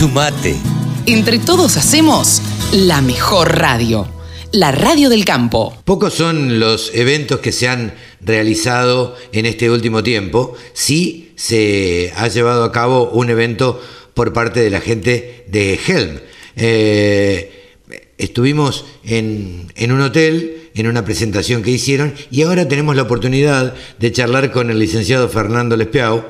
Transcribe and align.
Sumate. 0.00 0.56
Entre 1.04 1.38
todos 1.38 1.76
hacemos 1.76 2.40
la 2.72 3.02
mejor 3.02 3.58
radio, 3.58 4.08
la 4.50 4.72
radio 4.72 5.10
del 5.10 5.26
campo. 5.26 5.76
Pocos 5.84 6.14
son 6.14 6.58
los 6.58 6.90
eventos 6.94 7.40
que 7.40 7.52
se 7.52 7.68
han 7.68 7.92
realizado 8.22 9.14
en 9.32 9.44
este 9.44 9.70
último 9.70 10.02
tiempo. 10.02 10.54
Sí 10.72 11.32
se 11.36 12.14
ha 12.16 12.28
llevado 12.28 12.64
a 12.64 12.72
cabo 12.72 13.10
un 13.10 13.28
evento 13.28 13.78
por 14.14 14.32
parte 14.32 14.60
de 14.60 14.70
la 14.70 14.80
gente 14.80 15.44
de 15.48 15.78
Helm. 15.86 16.20
Eh, 16.56 17.76
estuvimos 18.16 18.86
en, 19.04 19.70
en 19.76 19.92
un 19.92 20.00
hotel, 20.00 20.70
en 20.76 20.86
una 20.86 21.04
presentación 21.04 21.62
que 21.62 21.72
hicieron, 21.72 22.14
y 22.30 22.40
ahora 22.40 22.66
tenemos 22.66 22.96
la 22.96 23.02
oportunidad 23.02 23.74
de 23.98 24.12
charlar 24.12 24.50
con 24.50 24.70
el 24.70 24.78
licenciado 24.78 25.28
Fernando 25.28 25.76
Lespiau, 25.76 26.24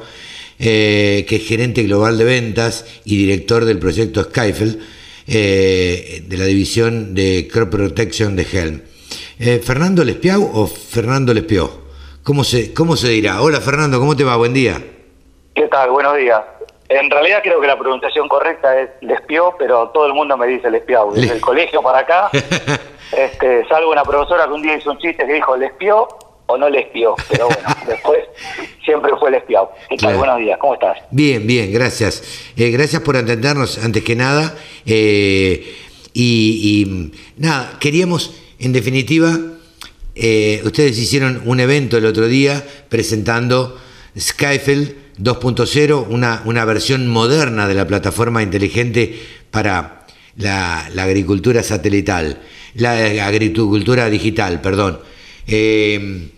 eh, 0.63 1.25
que 1.27 1.37
es 1.37 1.49
gerente 1.49 1.83
global 1.85 2.19
de 2.19 2.25
ventas 2.25 3.01
y 3.07 3.17
director 3.17 3.65
del 3.65 3.79
proyecto 3.79 4.23
Skyfell, 4.25 4.79
eh, 5.27 6.23
de 6.27 6.37
la 6.37 6.45
división 6.45 7.15
de 7.15 7.49
Crop 7.51 7.71
Protection 7.71 8.37
de 8.37 8.43
Helm. 8.43 8.83
Eh, 9.39 9.61
¿Fernando 9.65 10.05
Lespiau 10.05 10.51
o 10.53 10.67
Fernando 10.67 11.33
Lespiau? 11.33 11.71
¿Cómo 12.23 12.45
se, 12.45 12.75
¿Cómo 12.75 12.95
se 12.97 13.09
dirá? 13.09 13.41
Hola 13.41 13.61
Fernando, 13.61 13.99
¿cómo 13.99 14.15
te 14.15 14.23
va? 14.23 14.37
Buen 14.37 14.53
día. 14.53 14.77
¿Qué 15.55 15.67
tal? 15.69 15.91
Buenos 15.93 16.19
días. 16.19 16.43
En 16.91 17.11
realidad 17.11 17.41
creo 17.43 17.59
que 17.59 17.67
la 17.67 17.79
pronunciación 17.79 18.29
correcta 18.29 18.79
es 18.79 18.91
Lespiau, 19.01 19.55
pero 19.59 19.89
todo 19.89 20.07
el 20.07 20.13
mundo 20.13 20.37
me 20.37 20.47
dice 20.47 20.71
Lespiau. 20.71 21.15
Desde 21.15 21.33
el 21.33 21.41
colegio 21.41 21.81
para 21.81 22.01
acá, 22.01 22.29
este, 23.17 23.67
salvo 23.67 23.93
una 23.93 24.03
profesora 24.03 24.45
que 24.45 24.53
un 24.53 24.61
día 24.61 24.77
hizo 24.77 24.91
un 24.91 24.99
chiste 24.99 25.25
que 25.25 25.33
dijo 25.33 25.57
Lespiau 25.57 26.07
o 26.51 26.59
no 26.59 26.69
Lespiau, 26.69 27.15
pero 27.29 27.47
bueno, 27.47 27.69
después 27.87 28.19
siempre 28.85 29.13
fue 29.19 29.31
Lespiau. 29.31 29.71
¿Qué 29.89 29.97
tal? 29.97 29.99
Claro. 29.99 30.19
Buenos 30.19 30.39
días, 30.39 30.59
¿cómo 30.59 30.75
estás? 30.75 30.99
Bien, 31.11 31.47
bien, 31.47 31.73
gracias. 31.73 32.23
Eh, 32.57 32.71
gracias 32.71 33.03
por 33.03 33.17
atendernos 33.17 33.79
antes 33.79 34.03
que 34.03 34.17
nada. 34.17 34.57
Eh, 34.85 35.77
y, 36.13 36.83
y, 36.83 37.13
nada, 37.37 37.79
queríamos, 37.79 38.35
en 38.59 38.73
definitiva, 38.73 39.39
eh, 40.15 40.61
ustedes 40.65 40.99
hicieron 40.99 41.43
un 41.45 41.61
evento 41.61 41.97
el 41.97 42.05
otro 42.05 42.27
día 42.27 42.65
presentando 42.89 43.79
Skyfell 44.19 44.97
2.0, 45.19 46.07
una, 46.09 46.43
una 46.45 46.65
versión 46.65 47.07
moderna 47.07 47.69
de 47.69 47.75
la 47.75 47.87
plataforma 47.87 48.43
inteligente 48.43 49.21
para 49.51 50.07
la, 50.37 50.89
la 50.95 51.05
agricultura 51.05 51.63
satelital, 51.63 52.41
la 52.75 53.27
agricultura 53.27 54.09
digital, 54.11 54.61
perdón. 54.61 55.01
Eh, 55.47 56.31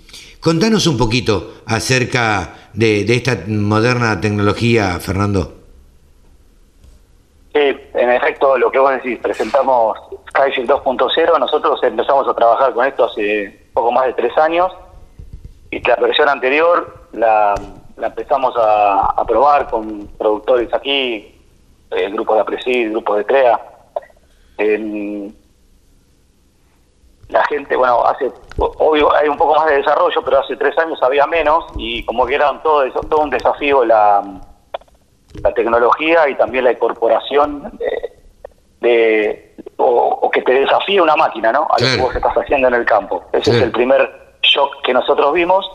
contanos 0.43 0.87
un 0.87 0.99
poquito 0.99 1.63
acerca 1.67 2.55
de, 2.75 3.03
esta 3.03 3.45
moderna 3.47 4.21
tecnología, 4.21 4.99
Fernando. 4.99 5.53
Sí, 7.53 7.61
en 7.95 8.11
efecto, 8.11 8.59
lo 8.59 8.71
que 8.71 8.79
vos 8.79 8.91
decís, 8.93 9.19
presentamos 9.21 9.97
Skyfield 10.31 10.71
2.0, 10.71 11.39
nosotros 11.39 11.81
empezamos 11.83 12.27
a 12.27 12.35
trabajar 12.35 12.73
con 12.73 12.87
esto 12.87 13.05
hace 13.05 13.67
poco 13.73 13.93
más 13.93 14.07
de 14.07 14.15
tres 14.15 14.37
años 14.39 14.73
y 15.71 15.81
la 15.87 15.97
versión 15.97 16.29
anterior 16.29 17.07
la, 17.13 17.55
empezamos 18.01 18.55
a, 18.57 19.23
probar 19.27 19.71
con 19.71 20.09
productores 20.19 20.73
aquí, 20.75 21.41
el 21.91 22.13
grupo 22.13 22.35
de 22.35 22.41
Apresid, 22.41 22.91
grupo 22.91 23.17
de 23.17 23.25
CREA. 23.25 23.61
La 27.33 27.45
gente, 27.45 27.75
bueno, 27.75 28.05
hace, 28.05 28.31
obvio 28.59 29.13
hay 29.15 29.29
un 29.29 29.37
poco 29.37 29.55
más 29.55 29.67
de 29.67 29.79
desarrollo, 29.79 30.23
pero 30.23 30.41
hace 30.41 30.55
tres 30.57 30.77
años 30.79 31.03
había 31.03 31.27
menos 31.27 31.65
y 31.77 32.05
como 32.05 32.27
que 32.27 32.35
era 32.35 32.61
todo, 32.63 32.89
todo 32.91 33.23
un 33.23 33.31
desafío 33.31 33.85
la, 33.85 34.23
la 35.43 35.55
tecnología 35.55 36.29
y 36.29 36.35
también 36.35 36.65
la 36.65 36.73
incorporación 36.73 37.73
de, 37.79 38.13
de 38.81 39.57
o, 39.79 40.19
o, 40.23 40.31
que 40.31 40.43
te 40.43 40.53
desafíe 40.53 41.01
una 41.01 41.17
máquina, 41.17 41.53
¿no? 41.53 41.63
A 41.71 41.77
claro. 41.77 41.93
lo 41.93 41.97
que 41.97 42.03
vos 42.03 42.17
estás 42.17 42.35
haciendo 42.37 42.69
en 42.69 42.75
el 42.75 42.85
campo. 42.85 43.25
Ese 43.33 43.51
es 43.51 43.63
el 43.63 43.73
primer 43.73 44.11
shock 44.43 44.83
que 44.83 44.93
nosotros 44.93 45.33
vimos. 45.33 45.69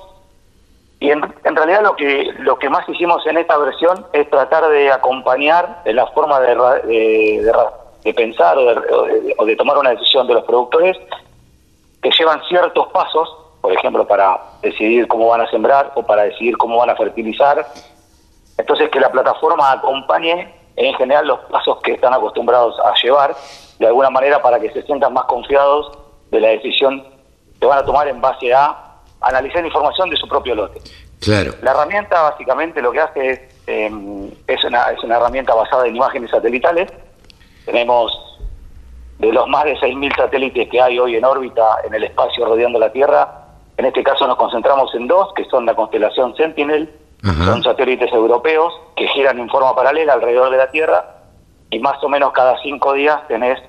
Y 1.00 1.12
en, 1.12 1.22
en, 1.44 1.56
realidad 1.56 1.82
lo 1.84 1.96
que 1.96 2.32
lo 2.40 2.58
que 2.58 2.70
más 2.70 2.88
hicimos 2.90 3.26
en 3.28 3.38
esta 3.38 3.58
versión 3.58 4.06
es 4.14 4.30
tratar 4.30 4.68
de 4.70 4.92
acompañar 4.92 5.82
en 5.86 5.96
la 5.96 6.08
forma 6.08 6.40
de, 6.40 6.56
de, 6.56 7.44
de, 7.44 7.54
de 8.04 8.14
pensar 8.14 8.58
o 8.58 8.66
de, 8.66 9.36
o 9.38 9.46
de 9.46 9.56
tomar 9.56 9.78
una 9.78 9.92
decisión 9.92 10.28
de 10.28 10.36
los 10.36 10.44
productores 10.44 10.98
que 12.10 12.18
llevan 12.18 12.42
ciertos 12.48 12.88
pasos, 12.88 13.36
por 13.62 13.74
ejemplo, 13.74 14.08
para 14.08 14.40
decidir 14.62 15.08
cómo 15.08 15.28
van 15.28 15.42
a 15.42 15.50
sembrar 15.50 15.92
o 15.96 16.04
para 16.04 16.24
decidir 16.24 16.58
cómo 16.58 16.78
van 16.78 16.90
a 16.90 16.96
fertilizar. 16.96 17.68
Entonces, 18.58 18.90
que 18.90 19.00
la 19.00 19.12
plataforma 19.12 19.74
acompañe 19.74 20.54
en 20.78 20.94
general 20.96 21.28
los 21.28 21.40
pasos 21.52 21.80
que 21.82 21.94
están 21.94 22.14
acostumbrados 22.14 22.80
a 22.80 22.94
llevar, 23.02 23.36
de 23.80 23.88
alguna 23.88 24.10
manera 24.10 24.42
para 24.42 24.60
que 24.60 24.72
se 24.72 24.84
sientan 24.84 25.14
más 25.14 25.26
confiados 25.26 25.98
de 26.32 26.40
la 26.40 26.50
decisión 26.50 27.04
que 27.60 27.66
van 27.66 27.80
a 27.80 27.86
tomar 27.86 28.08
en 28.08 28.22
base 28.22 28.54
a 28.54 28.96
analizar 29.20 29.66
información 29.66 30.10
de 30.10 30.16
su 30.16 30.28
propio 30.28 30.56
lote. 30.56 30.80
Claro. 31.20 31.54
La 31.62 31.72
herramienta 31.72 32.22
básicamente 32.22 32.82
lo 32.82 32.92
que 32.92 33.02
hace 33.02 33.30
es, 33.32 33.40
eh, 33.66 33.92
es, 34.48 34.64
una, 34.64 34.92
es 34.92 35.04
una 35.04 35.18
herramienta 35.18 35.54
basada 35.56 35.88
en 35.88 35.96
imágenes 35.96 36.30
satelitales. 36.32 36.90
Tenemos 37.66 38.37
de 39.20 39.34
los 39.34 39.48
más 39.48 39.64
de 39.66 39.76
6.000 39.78 40.16
satélites 40.16 40.70
que 40.70 40.82
hay 40.82 41.00
hoy 41.00 41.16
en 41.16 41.26
órbita 41.26 41.78
en 41.86 41.94
el 41.94 42.04
espacio 42.04 42.46
rodeando 42.46 42.80
la 42.80 42.92
Tierra, 42.92 43.46
en 43.78 43.86
este 43.86 44.04
caso 44.04 44.28
nos 44.28 44.38
concentramos 44.38 44.94
en 44.96 45.08
dos, 45.08 45.34
que 45.36 45.46
son 45.46 45.66
la 45.66 45.76
constelación 45.76 46.36
Sentinel, 46.36 46.94
Ajá. 47.24 47.46
son 47.46 47.64
satélites 47.64 48.12
europeos 48.14 48.74
que 48.96 49.08
giran 49.08 49.40
en 49.40 49.50
forma 49.50 49.76
paralela 49.76 50.14
alrededor 50.14 50.52
de 50.52 50.58
la 50.58 50.70
Tierra 50.70 51.16
y 51.70 51.80
más 51.80 52.02
o 52.04 52.10
menos 52.10 52.32
cada 52.32 52.58
cinco 52.62 52.94
días 52.94 53.28
tenés 53.28 53.60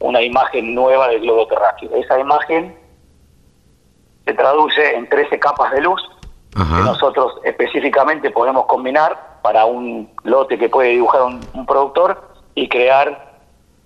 una 0.00 0.22
imagen 0.22 0.74
nueva 0.74 1.08
del 1.08 1.20
globo 1.20 1.46
terráqueo. 1.46 1.90
Esa 1.94 2.18
imagen 2.18 2.76
se 4.24 4.34
traduce 4.34 4.96
en 4.96 5.08
13 5.08 5.38
capas 5.38 5.72
de 5.72 5.82
luz 5.82 6.00
Ajá. 6.54 6.76
que 6.78 6.82
nosotros 6.82 7.34
específicamente 7.44 8.30
podemos 8.30 8.66
combinar 8.66 9.38
para 9.42 9.66
un 9.66 10.10
lote 10.24 10.58
que 10.58 10.68
puede 10.68 10.90
dibujar 10.90 11.22
un, 11.22 11.40
un 11.54 11.66
productor 11.66 12.28
y 12.54 12.68
crear 12.68 13.27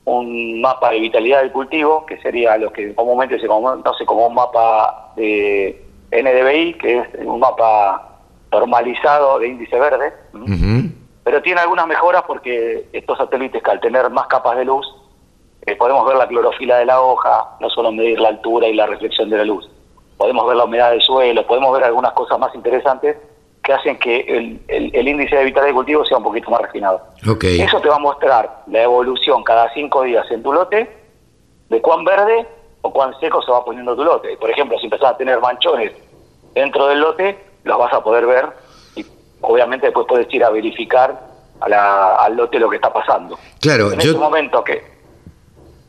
un 0.05 0.61
mapa 0.61 0.91
de 0.91 1.01
vitalidad 1.01 1.41
del 1.41 1.53
cultivo, 1.53 2.05
que 2.07 2.21
sería 2.21 2.57
lo 2.57 2.73
que 2.73 2.95
comúnmente 2.95 3.39
se 3.39 3.47
conoce 3.47 4.05
como 4.05 4.27
un 4.27 4.35
mapa 4.35 5.13
de 5.17 5.85
NDVI, 6.11 6.75
que 6.75 6.99
es 6.99 7.09
un 7.25 7.41
mapa 7.41 8.19
normalizado 8.51 9.39
de 9.39 9.49
índice 9.49 9.79
verde, 9.79 10.13
uh 10.35 10.39
-huh. 10.39 10.93
pero 11.25 11.41
tiene 11.41 11.61
algunas 11.61 11.87
mejoras 11.87 12.23
porque 12.27 12.89
estos 12.93 13.17
satélites 13.17 13.63
que 13.63 13.71
al 13.71 13.81
tener 13.81 14.11
más 14.11 14.27
capas 14.27 14.57
de 14.57 14.65
luz, 14.65 14.87
eh, 15.65 15.77
podemos 15.77 16.05
ver 16.07 16.17
la 16.17 16.27
clorofila 16.27 16.79
de 16.79 16.87
la 16.87 17.01
hoja, 17.01 17.57
no 17.61 17.71
solo 17.71 17.93
medir 17.93 18.21
la 18.21 18.29
altura 18.29 18.67
y 18.67 18.75
la 18.75 18.87
reflexión 18.87 19.31
de 19.31 19.39
la 19.39 19.45
luz, 19.45 19.71
podemos 20.17 20.47
ver 20.47 20.57
la 20.57 20.65
humedad 20.65 20.91
del 20.91 21.01
suelo, 21.01 21.47
podemos 21.47 21.73
ver 21.73 21.85
algunas 21.85 22.13
cosas 22.13 22.39
más 22.39 22.55
interesantes 22.55 23.17
que 23.63 23.73
hacen 23.73 23.99
que 23.99 24.21
el, 24.21 24.61
el, 24.69 24.95
el, 24.95 25.09
índice 25.09 25.37
de 25.37 25.45
vitalidad 25.45 25.67
del 25.67 25.75
cultivo 25.75 26.05
sea 26.05 26.19
un 26.19 26.25
poquito 26.25 26.51
más 26.51 26.63
refinado. 26.63 27.01
Okay. 27.27 27.61
Eso 27.61 27.81
te 27.81 27.89
va 27.89 27.97
a 27.97 28.01
mostrar 28.01 28.65
la 28.67 28.83
evolución 28.83 29.45
cada 29.45 29.73
cinco 29.73 30.03
días 30.03 30.29
en 30.31 30.43
tu 30.43 30.53
lote 30.53 30.91
de 31.69 31.81
cuán 31.81 32.05
verde 32.05 32.47
o 32.83 32.93
cuán 32.93 33.13
seco 33.21 33.41
se 33.43 33.53
va 33.53 33.65
poniendo 33.65 33.95
tu 33.95 34.05
lote. 34.05 34.37
Por 34.37 34.51
ejemplo, 34.51 34.79
si 34.79 34.87
empezás 34.87 35.13
a 35.13 35.17
tener 35.17 35.41
manchones 35.41 35.93
dentro 36.55 36.89
del 36.89 37.01
lote, 37.01 37.39
los 37.63 37.79
vas 37.79 37.93
a 37.93 38.03
poder 38.03 38.27
ver 38.27 38.47
y 38.97 39.07
obviamente 39.41 39.87
después 39.87 40.07
puedes 40.09 40.33
ir 40.35 40.43
a 40.43 40.51
verificar 40.51 41.31
a 41.61 41.69
la, 41.69 42.17
al 42.17 42.37
lote 42.37 42.59
lo 42.59 42.69
que 42.69 42.77
está 42.77 42.93
pasando. 42.93 43.39
Claro, 43.61 43.93
en 43.93 44.01
yo... 44.01 44.11
este 44.11 44.21
momento 44.21 44.65
que... 44.65 44.83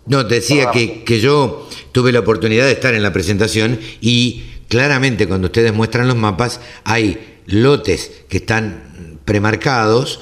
No, 0.05 0.27
te 0.27 0.35
decía 0.35 0.69
que, 0.69 1.03
que 1.03 1.19
yo 1.19 1.65
tuve 1.91 2.11
la 2.11 2.19
oportunidad 2.19 2.65
de 2.65 2.73
estar 2.73 2.93
en 2.93 3.01
la 3.01 3.13
presentación 3.13 3.79
y 4.01 4.43
claramente 4.67 5.27
cuando 5.27 5.47
ustedes 5.47 5.73
muestran 5.73 6.07
los 6.07 6.17
mapas 6.17 6.61
hay 6.83 7.32
lotes 7.45 8.11
que 8.29 8.37
están 8.37 9.19
premarcados, 9.25 10.19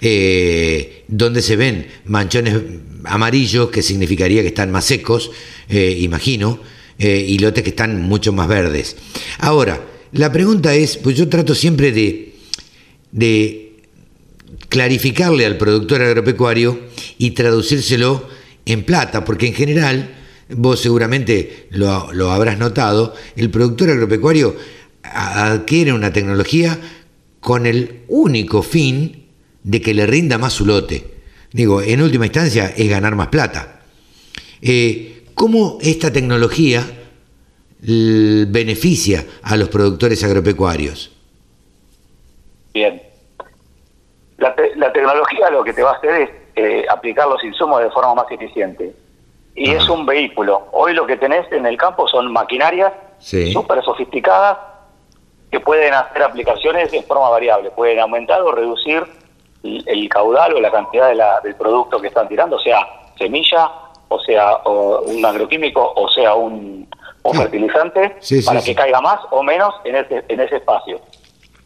eh, 0.00 1.04
donde 1.08 1.42
se 1.42 1.56
ven 1.56 1.86
manchones 2.06 2.56
amarillos, 3.04 3.70
que 3.70 3.82
significaría 3.82 4.42
que 4.42 4.48
están 4.48 4.70
más 4.70 4.84
secos, 4.84 5.30
eh, 5.68 5.98
imagino, 6.00 6.60
eh, 6.98 7.24
y 7.26 7.38
lotes 7.38 7.62
que 7.62 7.70
están 7.70 8.00
mucho 8.02 8.32
más 8.32 8.48
verdes. 8.48 8.96
Ahora, 9.38 9.84
la 10.12 10.32
pregunta 10.32 10.74
es, 10.74 10.96
pues 10.96 11.16
yo 11.16 11.28
trato 11.28 11.54
siempre 11.54 11.92
de, 11.92 12.34
de 13.12 13.84
clarificarle 14.68 15.46
al 15.46 15.58
productor 15.58 16.02
agropecuario 16.02 16.78
y 17.18 17.32
traducírselo 17.32 18.28
en 18.66 18.84
plata, 18.84 19.24
porque 19.24 19.46
en 19.46 19.54
general, 19.54 20.14
vos 20.50 20.80
seguramente 20.80 21.68
lo, 21.70 22.12
lo 22.12 22.30
habrás 22.30 22.58
notado, 22.58 23.14
el 23.36 23.50
productor 23.50 23.90
agropecuario 23.90 24.56
adquiere 25.10 25.92
una 25.92 26.12
tecnología 26.12 26.78
con 27.40 27.66
el 27.66 28.04
único 28.08 28.62
fin 28.62 29.26
de 29.62 29.80
que 29.80 29.94
le 29.94 30.06
rinda 30.06 30.38
más 30.38 30.52
su 30.52 30.66
lote. 30.66 31.04
Digo, 31.52 31.82
en 31.82 32.02
última 32.02 32.26
instancia 32.26 32.72
es 32.76 32.88
ganar 32.88 33.14
más 33.16 33.28
plata. 33.28 33.80
Eh, 34.62 35.24
¿Cómo 35.34 35.78
esta 35.80 36.12
tecnología 36.12 36.84
beneficia 37.82 39.24
a 39.42 39.56
los 39.56 39.68
productores 39.68 40.22
agropecuarios? 40.22 41.10
Bien. 42.74 43.02
La, 44.36 44.54
te 44.54 44.76
la, 44.76 44.92
tecnología 44.92 45.50
lo 45.50 45.64
que 45.64 45.72
te 45.72 45.82
va 45.82 45.92
a 45.92 45.94
hacer 45.94 46.22
es 46.22 46.30
eh, 46.56 46.84
aplicar 46.90 47.26
los 47.26 47.42
insumos 47.42 47.82
de 47.82 47.90
forma 47.90 48.14
más 48.14 48.30
eficiente. 48.30 48.94
Y 49.54 49.70
es 49.70 49.88
un 49.88 50.06
vehículo. 50.06 50.68
Hoy 50.72 50.94
lo 50.94 51.06
que 51.06 51.16
tenés 51.16 51.50
en 51.52 51.66
el 51.66 51.76
campo 51.76 52.06
son 52.06 52.32
maquinarias 52.32 52.92
súper 53.18 53.82
sofisticadas 53.82 54.56
que 55.50 55.60
pueden 55.60 55.92
hacer 55.92 56.22
aplicaciones 56.22 56.90
de 56.90 57.02
forma 57.02 57.28
variable. 57.28 57.70
Pueden 57.70 57.98
aumentar 57.98 58.40
o 58.42 58.52
reducir 58.52 59.04
el, 59.62 60.08
caudal 60.08 60.54
o 60.54 60.60
la 60.60 60.70
cantidad 60.70 61.08
de 61.08 61.16
la, 61.16 61.40
del 61.40 61.54
producto 61.56 62.00
que 62.00 62.08
están 62.08 62.28
tirando, 62.28 62.56
o 62.56 62.60
sea, 62.60 62.86
semilla, 63.18 63.70
o 64.08 64.18
sea, 64.20 64.58
un 64.64 65.24
agroquímico, 65.24 65.92
o 65.94 66.08
sea, 66.08 66.34
un, 66.34 66.88
fertilizante, 67.34 68.16
para 68.46 68.62
que 68.62 68.74
caiga 68.74 69.00
más 69.00 69.20
o 69.30 69.42
menos 69.42 69.74
en 69.84 69.96
ese, 69.96 70.24
en 70.28 70.40
ese 70.40 70.56
espacio. 70.56 71.00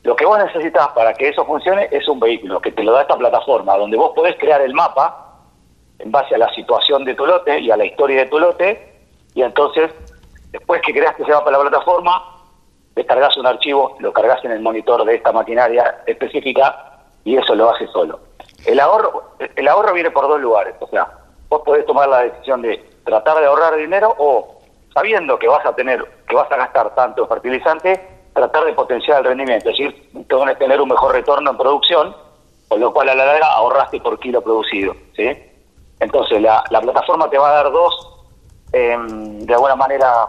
Lo 0.03 0.17
que 0.17 0.27
vos 0.27 0.39
necesitas 0.39 0.89
para 0.89 1.15
que 1.15 1.29
eso 1.29 1.45
funcione 1.47 1.89
es 1.91 2.07
un 2.09 2.21
vehículo 2.21 2.61
que 2.61 2.73
te 2.73 2.83
lo 2.83 2.93
da 2.93 3.03
esta 3.03 3.17
plataforma, 3.17 3.77
donde 3.77 3.97
vos 3.97 4.13
podés 4.15 4.37
crear 4.37 4.61
el 4.61 4.75
mapa 4.75 5.39
en 5.99 6.11
base 6.11 6.35
a 6.35 6.39
la 6.39 6.53
situación 6.55 7.05
de 7.05 7.15
tu 7.15 7.25
lote 7.25 7.61
y 7.61 7.71
a 7.71 7.77
la 7.77 7.85
historia 7.85 8.25
de 8.25 8.27
tu 8.27 8.39
lote, 8.39 8.95
y 9.35 9.43
entonces, 9.43 9.91
después 10.51 10.83
que 10.83 10.93
creaste 10.93 11.23
ese 11.23 11.33
mapa 11.33 11.47
en 11.47 11.53
la 11.53 11.61
plataforma, 11.61 12.34
descargas 12.95 13.37
un 13.37 13.47
archivo, 13.47 13.97
lo 13.99 14.13
cargas 14.13 14.45
en 14.45 14.53
el 14.53 14.61
monitor 14.61 15.05
de 15.05 15.17
esta 15.17 15.33
maquinaria 15.33 16.03
específica 16.07 17.01
y 17.25 17.37
eso 17.37 17.55
lo 17.55 17.71
hace 17.71 17.87
solo. 17.89 18.21
El 18.67 18.81
ahorro, 18.81 19.35
el 19.39 19.69
ahorro 19.69 19.93
viene 19.93 20.11
por 20.11 20.29
dos 20.29 20.41
lugares, 20.41 20.75
o 20.81 20.87
sea, 20.89 21.09
vos 21.49 21.63
podés 21.65 21.85
tomar 21.87 22.09
la 22.09 22.21
decisión 22.21 22.63
de 22.63 22.79
tratar 23.05 23.39
de 23.39 23.47
ahorrar 23.47 23.77
dinero 23.77 24.15
o 24.19 24.61
sabiendo 24.93 25.39
que 25.39 25.49
vas 25.49 25.65
a 25.67 25.75
tener, 25.75 26.05
que 26.29 26.37
vas 26.37 26.51
a 26.51 26.57
gastar 26.57 26.95
tanto 26.95 27.27
fertilizante, 27.27 28.01
tratar 28.33 28.65
de 28.65 28.73
potenciar 28.73 29.19
el 29.19 29.25
rendimiento, 29.25 29.71
es 29.71 29.77
decir, 29.77 30.11
a 30.31 30.55
tener 30.55 30.81
un 30.81 30.89
mejor 30.89 31.13
retorno 31.13 31.51
en 31.51 31.57
producción, 31.57 32.17
con 32.69 32.81
lo 32.81 32.93
cual 32.93 33.09
a 33.09 33.15
la 33.15 33.27
larga 33.27 33.47
ahorraste 33.53 34.01
por 34.01 34.19
kilo 34.19 34.41
producido, 34.41 34.95
¿sí? 35.15 35.31
Entonces 36.01 36.41
la, 36.41 36.63
la 36.71 36.81
plataforma 36.81 37.29
te 37.29 37.39
va 37.39 37.51
a 37.51 37.63
dar 37.63 37.73
dos, 37.73 38.25
em, 38.73 39.41
de 39.41 39.55
alguna 39.55 39.77
manera, 39.77 40.29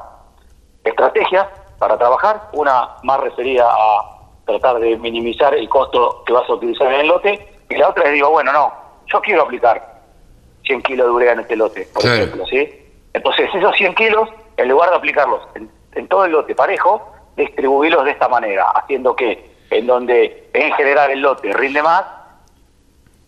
estrategias 0.84 1.48
para 1.78 1.98
trabajar, 1.98 2.50
una 2.54 2.96
más 3.04 3.20
referida 3.20 3.68
a 3.68 4.20
tratar 4.46 4.80
de 4.80 4.98
minimizar 4.98 5.54
el 5.56 5.68
costo 5.68 6.24
que 6.26 6.34
vas 6.34 6.50
a 6.50 6.54
utilizar 6.54 6.88
en 6.94 7.02
el 7.02 7.08
lote, 7.08 7.48
y 7.70 7.76
la 7.76 7.90
otra 7.90 8.06
es 8.06 8.14
digo, 8.14 8.30
bueno, 8.30 8.52
no, 8.52 8.74
yo 9.08 9.22
quiero 9.22 9.44
aplicar 9.44 10.02
100 10.66 10.82
kilos 10.84 11.08
de 11.08 11.12
urea 11.12 11.34
en 11.34 11.40
este 11.42 11.56
lote, 11.56 11.88
por 11.94 12.06
ejemplo, 12.06 12.46
¿sí? 12.48 12.70
Entonces 13.14 13.50
esos 13.54 13.76
100 13.76 13.96
kilos, 13.96 14.30
en 14.58 14.70
lugar 14.70 14.90
de 14.90 14.96
aplicarlos 14.96 15.42
en 15.56 16.08
todo 16.08 16.26
el 16.26 16.32
lote 16.32 16.54
parejo, 16.54 17.12
distribuirlos 17.36 18.06
de 18.06 18.12
esta 18.12 18.28
manera, 18.28 18.66
haciendo 18.72 19.16
que 19.16 19.56
en 19.70 19.88
donde 19.88 20.50
en 20.54 20.74
general 20.74 21.12
el 21.12 21.22
lote 21.22 21.52
rinde 21.54 21.82
más, 21.82 22.04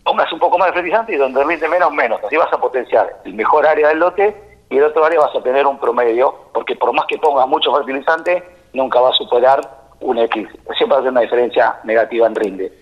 pongas 0.04 0.32
un 0.32 0.38
poco 0.38 0.58
más 0.58 0.68
de 0.68 0.74
fertilizante 0.74 1.14
y 1.14 1.16
donde 1.16 1.44
rinde 1.44 1.68
menos, 1.68 1.92
menos. 1.92 2.22
Así 2.24 2.36
vas 2.36 2.52
a 2.52 2.58
potenciar 2.58 3.20
el 3.24 3.34
mejor 3.34 3.66
área 3.66 3.88
del 3.88 3.98
lote 3.98 4.47
y 4.70 4.76
el 4.76 4.84
otro 4.84 5.04
área 5.04 5.20
vas 5.20 5.34
a 5.34 5.42
tener 5.42 5.66
un 5.66 5.78
promedio, 5.78 6.34
porque 6.52 6.76
por 6.76 6.92
más 6.92 7.06
que 7.08 7.18
pongas 7.18 7.48
mucho 7.48 7.74
fertilizante, 7.74 8.42
nunca 8.72 9.00
va 9.00 9.10
a 9.10 9.14
superar 9.14 9.60
un 10.00 10.18
X. 10.18 10.46
Siempre 10.76 10.88
va 10.88 10.96
a 10.96 10.98
tener 10.98 11.12
una 11.12 11.20
diferencia 11.22 11.76
negativa 11.84 12.26
en 12.26 12.34
rinde 12.34 12.72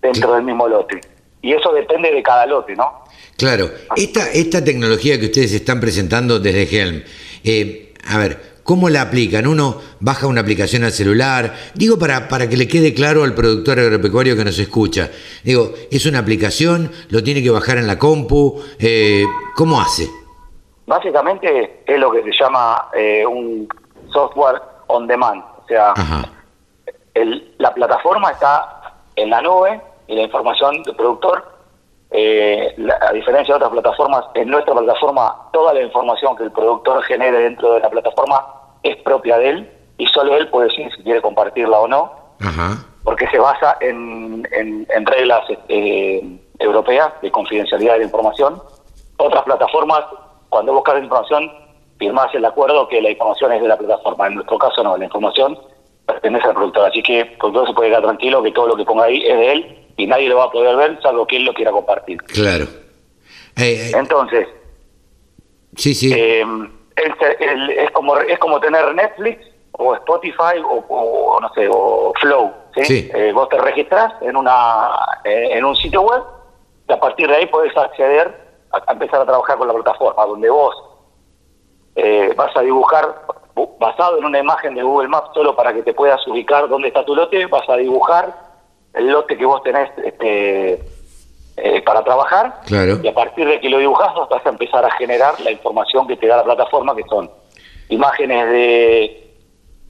dentro 0.00 0.34
del 0.34 0.44
mismo 0.44 0.68
lote. 0.68 1.00
Y 1.42 1.52
eso 1.52 1.72
depende 1.72 2.12
de 2.12 2.22
cada 2.22 2.46
lote, 2.46 2.76
¿no? 2.76 3.04
Claro. 3.36 3.70
Esta, 3.96 4.30
esta 4.30 4.62
tecnología 4.62 5.18
que 5.18 5.26
ustedes 5.26 5.52
están 5.54 5.80
presentando 5.80 6.38
desde 6.38 6.64
Helm, 6.76 7.02
eh, 7.44 7.94
a 8.06 8.18
ver, 8.18 8.50
¿Cómo 8.62 8.88
la 8.88 9.02
aplican? 9.02 9.48
Uno 9.48 9.80
baja 9.98 10.28
una 10.28 10.42
aplicación 10.42 10.84
al 10.84 10.92
celular. 10.92 11.56
Digo 11.74 11.98
para, 11.98 12.28
para 12.28 12.48
que 12.48 12.56
le 12.56 12.68
quede 12.68 12.94
claro 12.94 13.24
al 13.24 13.34
productor 13.34 13.80
agropecuario 13.80 14.36
que 14.36 14.44
nos 14.44 14.60
escucha. 14.60 15.10
Digo, 15.42 15.74
¿es 15.90 16.06
una 16.06 16.20
aplicación? 16.20 16.92
¿Lo 17.08 17.24
tiene 17.24 17.42
que 17.42 17.50
bajar 17.50 17.78
en 17.78 17.88
la 17.88 17.98
compu? 17.98 18.62
Eh, 18.78 19.24
¿Cómo 19.56 19.80
hace? 19.80 20.08
Básicamente 20.90 21.84
es 21.86 21.98
lo 22.00 22.10
que 22.10 22.20
se 22.24 22.32
llama 22.32 22.88
eh, 22.94 23.24
un 23.24 23.68
software 24.12 24.60
on 24.88 25.06
demand. 25.06 25.40
O 25.62 25.64
sea, 25.68 25.94
la 27.58 27.72
plataforma 27.72 28.32
está 28.32 28.96
en 29.14 29.30
la 29.30 29.40
nube 29.40 29.80
y 30.08 30.16
la 30.16 30.22
información 30.22 30.82
del 30.82 30.96
productor 30.96 31.44
eh, 32.10 32.74
a 33.00 33.12
diferencia 33.12 33.54
de 33.54 33.58
otras 33.58 33.70
plataformas, 33.70 34.24
en 34.34 34.48
nuestra 34.48 34.74
plataforma 34.74 35.48
toda 35.52 35.72
la 35.74 35.80
información 35.80 36.34
que 36.34 36.42
el 36.42 36.50
productor 36.50 37.04
genere 37.04 37.38
dentro 37.38 37.74
de 37.74 37.80
la 37.80 37.88
plataforma 37.88 38.44
es 38.82 38.96
propia 38.96 39.38
de 39.38 39.48
él 39.48 39.70
y 39.96 40.08
solo 40.08 40.34
él 40.36 40.48
puede 40.48 40.70
decir 40.70 40.90
si 40.96 41.04
quiere 41.04 41.22
compartirla 41.22 41.78
o 41.78 41.86
no, 41.86 42.12
porque 43.04 43.28
se 43.28 43.38
basa 43.38 43.76
en, 43.80 44.42
en, 44.50 45.06
reglas 45.06 45.42
eh, 45.68 46.36
europeas 46.58 47.12
de 47.22 47.30
confidencialidad 47.30 47.92
de 47.92 47.98
la 48.00 48.04
información. 48.06 48.60
Otras 49.18 49.44
plataformas, 49.44 50.04
cuando 50.50 50.74
buscas 50.74 51.02
información, 51.02 51.50
firmas 51.98 52.34
el 52.34 52.44
acuerdo 52.44 52.86
que 52.88 53.00
la 53.00 53.10
información 53.10 53.52
es 53.52 53.62
de 53.62 53.68
la 53.68 53.78
plataforma. 53.78 54.26
En 54.26 54.34
nuestro 54.34 54.58
caso 54.58 54.84
no, 54.84 54.96
la 54.98 55.04
información 55.04 55.58
pertenece 56.04 56.46
al 56.46 56.54
productor. 56.54 56.90
Así 56.90 57.02
que 57.02 57.20
el 57.20 57.38
productor 57.38 57.68
se 57.68 57.74
puede 57.74 57.88
quedar 57.88 58.02
tranquilo 58.02 58.42
que 58.42 58.52
todo 58.52 58.68
lo 58.68 58.76
que 58.76 58.84
ponga 58.84 59.04
ahí 59.04 59.22
es 59.24 59.38
de 59.38 59.52
él 59.52 59.86
y 59.96 60.06
nadie 60.06 60.28
lo 60.28 60.36
va 60.36 60.44
a 60.44 60.50
poder 60.50 60.76
ver 60.76 61.00
salvo 61.00 61.26
que 61.26 61.36
él 61.36 61.44
lo 61.44 61.54
quiera 61.54 61.70
compartir. 61.70 62.18
Claro. 62.24 62.66
Eh, 63.56 63.90
eh, 63.90 63.92
Entonces, 63.94 64.46
sí, 65.76 65.94
sí 65.94 66.12
es 66.96 67.90
como 67.92 68.16
es 68.16 68.38
como 68.38 68.60
tener 68.60 68.94
Netflix 68.94 69.46
o 69.72 69.94
Spotify 69.94 70.58
o, 70.64 71.38
no 71.40 71.52
sé 71.54 71.68
o 71.70 72.12
Flow 72.20 72.52
¿sí? 72.74 73.10
Eh, 73.14 73.32
vos 73.32 73.48
te 73.48 73.58
registras 73.58 74.12
en 74.20 74.36
una 74.36 74.88
eh, 75.24 75.50
en 75.52 75.64
un 75.64 75.76
sitio 75.76 76.02
web 76.02 76.22
y 76.88 76.92
a 76.92 77.00
partir 77.00 77.28
de 77.28 77.36
ahí 77.36 77.46
podés 77.46 77.76
acceder 77.76 78.49
a, 78.72 78.92
empezar 78.92 79.20
a 79.20 79.26
trabajar 79.26 79.58
con 79.58 79.68
la 79.68 79.74
plataforma 79.74 80.24
donde 80.26 80.50
vos 80.50 80.74
eh, 81.96 82.32
vas 82.36 82.56
a 82.56 82.60
dibujar 82.60 83.22
basado 83.78 84.18
en 84.18 84.24
una 84.24 84.38
imagen 84.38 84.74
de 84.74 84.82
Google 84.82 85.08
Maps 85.08 85.30
solo 85.34 85.56
para 85.56 85.72
que 85.72 85.82
te 85.82 85.92
puedas 85.92 86.24
ubicar 86.26 86.68
dónde 86.68 86.88
está 86.88 87.04
tu 87.04 87.14
lote 87.14 87.46
vas 87.46 87.68
a 87.68 87.76
dibujar 87.76 88.34
el 88.94 89.08
lote 89.08 89.36
que 89.36 89.44
vos 89.44 89.62
tenés 89.62 89.90
este 90.04 90.80
eh, 91.56 91.82
para 91.82 92.02
trabajar 92.02 92.62
y 92.68 93.08
a 93.08 93.14
partir 93.14 93.46
de 93.46 93.60
que 93.60 93.68
lo 93.68 93.78
dibujas 93.78 94.14
vas 94.30 94.46
a 94.46 94.48
empezar 94.48 94.84
a 94.84 94.90
generar 94.92 95.38
la 95.40 95.50
información 95.50 96.06
que 96.06 96.16
te 96.16 96.26
da 96.26 96.38
la 96.38 96.44
plataforma 96.44 96.96
que 96.96 97.04
son 97.04 97.30
imágenes 97.90 98.50
de, 98.50 99.34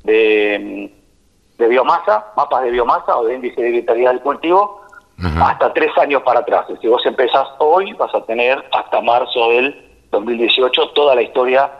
de, 0.04 1.68
biomasa, 1.68 2.32
mapas 2.36 2.64
de 2.64 2.70
biomasa 2.70 3.18
o 3.18 3.26
de 3.26 3.34
índice 3.34 3.60
de 3.60 3.70
vitalidad 3.70 4.12
del 4.12 4.20
cultivo 4.20 4.79
hasta 5.22 5.72
tres 5.72 5.96
años 5.98 6.22
para 6.22 6.40
atrás. 6.40 6.66
Si 6.80 6.88
vos 6.88 7.04
empezás 7.04 7.46
hoy 7.58 7.92
vas 7.94 8.14
a 8.14 8.22
tener 8.22 8.64
hasta 8.72 9.00
marzo 9.00 9.50
del 9.50 10.06
2018 10.10 10.90
toda 10.90 11.14
la 11.14 11.22
historia 11.22 11.70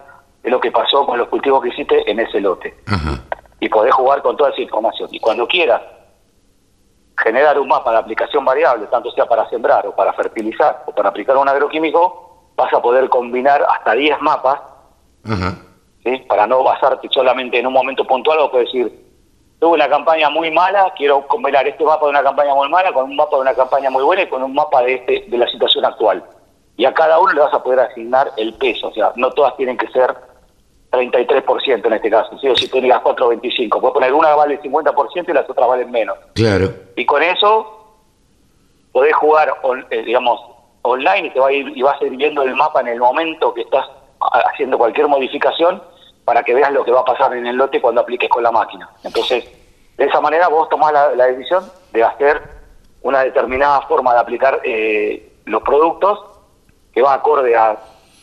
de 0.43 0.50
lo 0.50 0.61
que 0.61 0.71
pasó 0.71 1.07
con 1.07 1.19
los 1.19 1.29
cultivos 1.29 1.62
que 1.62 1.69
hiciste 1.69 2.11
en 2.11 2.21
ese 2.21 2.41
lote. 2.41 2.75
Y 3.61 3.69
podés 3.69 3.95
jugar 3.95 4.23
con 4.23 4.37
toda 4.37 4.50
esa 4.50 4.62
información. 4.62 5.09
Y 5.12 5.21
cuando 5.21 5.47
quieras 5.47 5.83
generar 7.19 7.59
un 7.59 7.69
mapa 7.69 7.93
de 7.93 7.99
aplicación 7.99 8.45
variable, 8.45 8.87
tanto 8.87 9.11
sea 9.12 9.26
para 9.26 9.49
sembrar 9.50 9.87
o 9.87 9.95
para 9.95 10.12
fertilizar 10.14 10.85
o 10.87 10.93
para 10.93 11.11
aplicar 11.11 11.37
un 11.37 11.49
agroquímico, 11.49 12.53
vas 12.57 12.73
a 12.73 12.81
poder 12.81 13.09
combinar 13.09 13.62
hasta 13.69 13.93
10 13.93 14.21
mapas, 14.21 14.61
para 16.29 16.47
no 16.47 16.62
basarte 16.62 17.09
solamente 17.11 17.59
en 17.59 17.67
un 17.67 17.73
momento 17.73 18.07
puntual 18.07 18.38
o 18.38 18.50
puedes 18.50 18.73
decir, 18.73 19.10
tuve 19.61 19.75
una 19.75 19.88
campaña 19.88 20.31
muy 20.31 20.50
mala, 20.50 20.93
quiero 20.97 21.26
combinar 21.29 21.69
este 21.69 21.85
mapa 21.85 22.07
de 22.07 22.11
una 22.11 22.23
campaña 22.23 22.55
muy 22.55 22.69
mala 22.71 22.93
con 22.93 23.05
un 23.05 23.17
mapa 23.17 23.37
de 23.37 23.43
una 23.43 23.55
campaña 23.55 23.90
muy 23.90 24.02
buena 24.02 24.23
y 24.23 24.29
con 24.29 24.43
un 24.43 24.55
mapa 24.55 24.83
de, 24.83 24.95
este, 24.95 25.26
de 25.29 25.38
la 25.38 25.47
situación 25.47 25.85
actual. 25.85 26.25
Y 26.76 26.87
a 26.87 26.95
cada 26.95 27.19
uno 27.19 27.33
le 27.33 27.40
vas 27.40 27.52
a 27.52 27.62
poder 27.62 27.81
asignar 27.81 28.33
el 28.38 28.55
peso, 28.55 28.88
o 28.88 28.93
sea, 28.93 29.12
no 29.17 29.31
todas 29.33 29.55
tienen 29.57 29.76
que 29.76 29.87
ser 29.88 30.17
33% 30.90 31.87
en 31.87 31.93
este 31.93 32.11
caso, 32.11 32.38
¿sí? 32.38 32.49
o 32.49 32.57
si 32.57 32.69
tú 32.69 32.81
las 32.81 33.02
4.25, 33.02 33.81
puedes 33.81 33.95
poner 33.95 34.12
una 34.14 34.35
vale 34.35 34.61
50% 34.62 35.29
y 35.29 35.33
las 35.33 35.49
otras 35.49 35.69
valen 35.69 35.90
menos. 35.90 36.17
Claro. 36.35 36.73
Y 36.97 37.05
con 37.05 37.23
eso 37.23 37.99
podés 38.93 39.14
jugar, 39.14 39.52
eh, 39.90 40.02
digamos, 40.02 40.40
online 40.83 41.29
y, 41.29 41.31
te 41.31 41.38
va 41.38 41.49
a 41.49 41.52
ir, 41.52 41.76
y 41.76 41.83
vas 41.83 42.00
a 42.00 42.07
ir 42.07 42.17
viendo 42.17 42.43
el 42.43 42.57
mapa 42.57 42.81
en 42.81 42.88
el 42.88 42.99
momento 42.99 43.52
que 43.52 43.61
estás 43.61 43.87
haciendo 44.21 44.79
cualquier 44.79 45.07
modificación 45.07 45.83
para 46.31 46.45
que 46.45 46.55
veas 46.55 46.71
lo 46.71 46.85
que 46.85 46.93
va 46.93 47.01
a 47.01 47.05
pasar 47.05 47.37
en 47.37 47.45
el 47.45 47.57
lote 47.57 47.81
cuando 47.81 48.03
apliques 48.03 48.29
con 48.29 48.41
la 48.45 48.53
máquina. 48.53 48.89
Entonces, 49.03 49.45
de 49.97 50.05
esa 50.05 50.21
manera 50.21 50.47
vos 50.47 50.69
tomás 50.69 50.93
la, 50.93 51.27
decisión 51.27 51.65
de 51.93 52.05
hacer 52.05 52.41
una 53.03 53.25
determinada 53.25 53.81
forma 53.89 54.15
de 54.15 54.21
aplicar 54.21 54.61
eh, 54.63 55.33
los 55.47 55.61
productos 55.63 56.21
que 56.93 57.03
va 57.03 57.15
acorde 57.15 57.57
a 57.57 57.77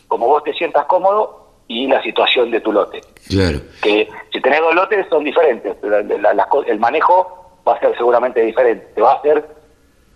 como 0.07 0.25
vos 0.25 0.41
te 0.45 0.53
sientas 0.53 0.85
cómodo 0.85 1.49
y 1.67 1.85
la 1.87 2.01
situación 2.01 2.49
de 2.49 2.61
tu 2.61 2.71
lote. 2.71 3.01
Claro. 3.27 3.59
Que 3.81 4.07
si 4.31 4.39
tenés 4.39 4.61
dos 4.61 4.73
lotes 4.73 5.05
son 5.09 5.25
diferentes, 5.25 5.75
el 5.83 6.79
manejo 6.79 7.59
va 7.67 7.73
a 7.73 7.79
ser 7.81 7.93
seguramente 7.97 8.39
diferente, 8.39 8.87
te 8.95 9.01
va 9.01 9.15
a 9.15 9.21
ser 9.21 9.45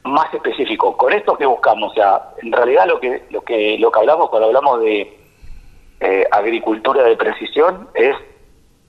más 0.05 0.33
específico. 0.33 0.95
Con 0.95 1.11
esto 1.11 1.37
que 1.37 1.45
buscamos, 1.45 1.91
o 1.91 1.93
sea, 1.93 2.29
en 2.41 2.53
realidad 2.53 2.87
lo 2.87 3.01
que 3.01 3.25
lo 3.31 3.41
que 3.41 3.77
lo 3.79 3.91
que 3.91 3.99
hablamos 3.99 4.29
cuando 4.29 4.47
hablamos 4.47 4.79
de 4.79 5.20
eh, 6.01 6.25
agricultura 6.31 7.03
de 7.03 7.15
precisión 7.15 7.87
es 7.93 8.15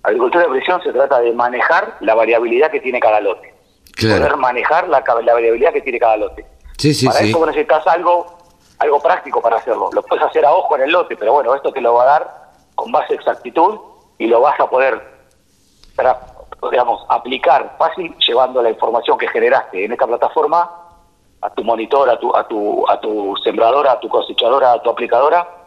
agricultura 0.02 0.45
de 0.45 0.50
precisión 0.50 0.83
se 0.83 0.92
trata 0.92 1.21
de 1.21 1.33
manejar 1.33 1.97
la 2.00 2.14
variabilidad 2.14 2.71
que 2.71 2.81
tiene 2.81 2.99
cada 3.00 3.21
lote. 3.21 3.54
Poder 4.00 4.37
manejar 4.38 4.88
la, 4.88 5.04
la 5.23 5.35
variabilidad 5.35 5.73
que 5.73 5.83
tiene 5.83 5.99
cada 5.99 6.16
lote. 6.16 6.47
Sí, 6.78 6.95
sí, 6.95 7.07
Para 7.07 7.21
eso 7.21 7.47
necesitas 7.47 7.87
algo 7.87 8.38
algo 8.78 9.00
práctico 9.00 9.40
para 9.40 9.57
hacerlo. 9.57 9.90
Lo 9.92 10.02
puedes 10.02 10.25
hacer 10.25 10.45
a 10.45 10.52
ojo 10.52 10.75
en 10.76 10.83
el 10.83 10.90
lote, 10.90 11.16
pero 11.16 11.35
bueno, 11.35 11.54
esto 11.54 11.71
te 11.71 11.81
lo 11.81 11.95
va 11.95 12.02
a 12.02 12.07
dar 12.07 12.42
con 12.75 12.90
base 12.90 13.14
exactitud 13.14 13.78
y 14.19 14.26
lo 14.26 14.40
vas 14.40 14.59
a 14.59 14.69
poder, 14.69 15.00
digamos, 16.71 17.04
aplicar 17.09 17.76
fácil 17.78 18.16
llevando 18.26 18.62
la 18.62 18.71
información 18.71 19.19
que 19.19 19.28
generaste 19.28 19.85
en 19.85 19.92
esta 19.92 20.07
plataforma 20.07 20.71
a 21.42 21.50
tu 21.50 21.62
monitor, 21.62 22.09
a 22.09 22.19
tu, 22.19 22.35
a 22.35 22.49
tu, 22.49 22.88
a 22.88 23.00
tu 23.00 23.37
sembradora, 23.45 23.92
a 23.92 24.00
tu 24.00 24.09
cosechadora, 24.09 24.73
a 24.73 24.83
tu 24.83 24.90
aplicadora, 24.90 25.62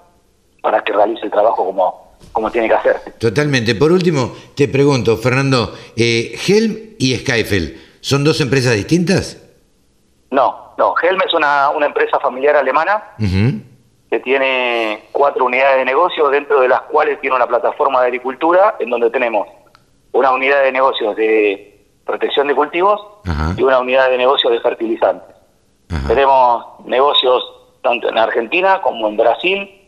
para 0.65 0.83
que 0.83 0.91
realice 0.91 1.23
el 1.23 1.31
trabajo 1.31 1.63
como, 1.63 2.15
como 2.31 2.49
tiene 2.49 2.67
que 2.67 2.73
hacer. 2.73 2.99
Totalmente. 3.19 3.75
Por 3.75 3.91
último, 3.91 4.33
te 4.55 4.67
pregunto, 4.67 5.15
Fernando, 5.15 5.75
eh, 5.95 6.35
Helm 6.47 6.95
y 6.97 7.15
Skyfel, 7.17 7.79
¿son 8.01 8.23
dos 8.23 8.41
empresas 8.41 8.73
distintas? 8.73 9.39
No, 10.31 10.73
no. 10.79 10.95
Helm 10.99 11.21
es 11.23 11.31
una, 11.35 11.69
una 11.69 11.85
empresa 11.85 12.19
familiar 12.19 12.55
alemana 12.55 13.11
que 14.09 14.19
tiene 14.21 15.03
cuatro 15.11 15.45
unidades 15.45 15.77
de 15.77 15.85
negocio, 15.85 16.29
dentro 16.29 16.61
de 16.61 16.67
las 16.67 16.81
cuales 16.81 17.21
tiene 17.21 17.35
una 17.35 17.45
plataforma 17.45 18.01
de 18.01 18.07
agricultura 18.07 18.75
en 18.79 18.89
donde 18.89 19.11
tenemos 19.11 19.47
una 20.13 20.31
unidad 20.31 20.63
de 20.63 20.71
negocios 20.71 21.15
de 21.15 21.85
protección 22.05 22.47
de 22.47 22.55
cultivos 22.55 22.99
y 23.55 23.61
una 23.61 23.79
unidad 23.79 24.09
de 24.09 24.17
negocios 24.17 24.51
de 24.51 24.59
fertilizantes. 24.61 25.35
Tenemos 26.07 26.65
negocios 26.85 27.43
tanto 27.83 28.09
en 28.09 28.17
Argentina 28.17 28.81
como 28.81 29.07
en 29.07 29.17
Brasil, 29.17 29.84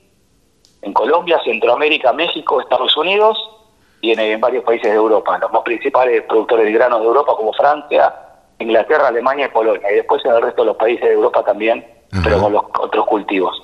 en 0.87 0.93
Colombia, 0.93 1.39
Centroamérica, 1.43 2.13
México, 2.13 2.61
Estados 2.61 2.95
Unidos 2.97 3.37
y 4.01 4.11
en, 4.11 4.39
varios 4.39 4.63
países 4.63 4.89
de 4.89 4.95
Europa, 4.95 5.37
los 5.37 5.51
más 5.51 5.61
principales 5.63 6.23
productores 6.23 6.65
de 6.65 6.71
granos 6.71 7.01
de 7.01 7.05
Europa 7.05 7.33
como 7.35 7.53
Francia, 7.53 8.13
Inglaterra, 8.59 9.09
Alemania 9.09 9.47
y 9.47 9.49
Polonia, 9.49 9.91
y 9.91 9.95
después 9.95 10.23
en 10.25 10.31
el 10.31 10.41
resto 10.41 10.61
de 10.61 10.67
los 10.67 10.77
países 10.77 11.03
de 11.03 11.13
Europa 11.13 11.43
también, 11.43 11.85
pero 12.23 12.39
con 12.39 12.53
los 12.53 12.63
otros 12.79 13.05
cultivos. 13.05 13.61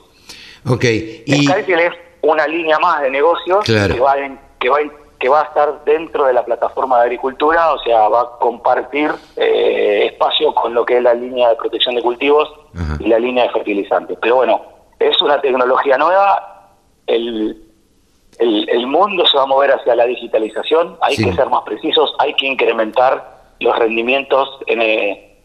Ok. 0.70 0.84
Y... 0.84 1.50
es 1.50 1.94
una 2.22 2.48
línea 2.48 2.80
más 2.80 3.02
de 3.02 3.10
negocios 3.10 3.66
que, 3.66 4.00
va 4.00 4.16
que, 4.60 4.70
va 4.70 4.78
que 5.20 5.30
va 5.30 5.42
a 5.42 5.44
estar 5.46 5.84
dentro 5.86 6.26
de 6.26 6.34
la 6.34 6.44
plataforma 6.44 6.98
de 6.98 7.04
agricultura, 7.04 7.74
o 7.74 7.80
sea, 7.80 8.08
va 8.10 8.22
a 8.22 8.30
compartir 8.40 9.12
eh, 9.36 10.10
espacio 10.12 10.54
con 10.54 10.74
lo 10.74 10.86
que 10.86 10.98
es 10.98 11.04
la 11.04 11.14
línea 11.14 11.50
de 11.50 11.56
protección 11.56 11.96
de 11.96 12.02
cultivos 12.02 12.50
y 13.00 13.08
la 13.08 13.20
línea 13.20 13.46
de 13.46 13.50
fertilizantes. 13.52 14.18
Pero 14.22 14.36
bueno, 14.38 14.62
es 15.00 15.22
una 15.22 15.40
tecnología 15.42 15.98
nueva, 15.98 16.53
el, 17.08 17.62
el, 18.40 18.88
mundo 18.88 19.26
se 19.26 19.38
va 19.38 19.44
a 19.44 19.48
mover 19.48 19.72
hacia 19.72 19.96
la 19.96 20.06
digitalización, 20.06 20.98
hay 21.02 21.16
que 21.16 21.34
ser 21.34 21.50
más 21.50 21.64
precisos, 21.64 22.14
hay 22.20 22.34
que 22.36 22.48
incrementar 22.48 23.42
los 23.60 23.78
rendimientos 23.78 24.60
en 24.68 24.82
eh, 24.82 25.38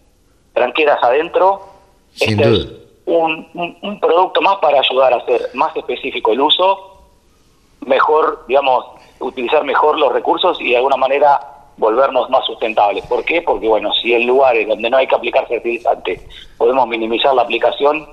tranqueras 0.52 1.02
adentro. 1.02 1.62
Sin 2.12 2.40
este 2.40 2.48
duda 2.48 2.78
un, 3.08 3.98
producto 4.00 4.40
más 4.42 4.56
para 4.56 4.80
ayudar 4.80 5.12
a 5.12 5.16
hacer 5.16 5.50
más 5.54 5.74
específico 5.76 6.32
el 6.32 6.40
uso, 6.40 7.02
mejor, 7.86 8.44
digamos, 8.46 8.84
utilizar 9.20 9.64
mejor 9.64 9.98
los 9.98 10.12
recursos 10.12 10.60
y 10.60 10.70
de 10.70 10.76
alguna 10.76 10.96
manera 10.96 11.40
volvernos 11.76 12.28
más 12.28 12.44
sustentables. 12.44 13.06
¿Por 13.06 13.24
qué? 13.24 13.42
Porque, 13.42 13.68
bueno, 13.68 13.92
si 13.94 14.12
en 14.12 14.26
lugares 14.26 14.68
donde 14.68 14.90
no 14.90 14.96
hay 14.96 15.06
que 15.06 15.14
aplicar 15.14 15.46
fertilizante 15.46 16.20
podemos 16.56 16.86
minimizar 16.88 17.34
la 17.34 17.42
aplicación, 17.42 18.06